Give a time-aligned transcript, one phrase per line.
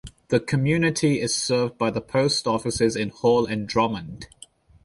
[0.29, 4.25] The community is served by the post offices in Hall and Drummond.